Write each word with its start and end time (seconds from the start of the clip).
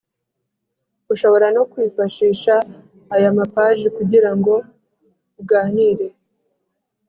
Ushobora 1.13 1.47
no 1.55 1.63
kwifashisha 1.71 2.53
aya 3.15 3.29
mapaji 3.37 3.87
kugira 3.97 4.29
ngo 4.37 4.53
uganire 5.41 6.07